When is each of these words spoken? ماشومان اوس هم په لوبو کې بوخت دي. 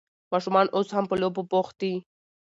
ماشومان 0.33 0.67
اوس 0.75 0.87
هم 0.95 1.05
په 1.09 1.15
لوبو 1.21 1.41
کې 1.43 1.47
بوخت 1.51 1.75
دي. 1.81 1.93